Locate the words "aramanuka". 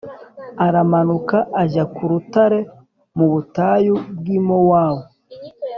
0.65-1.37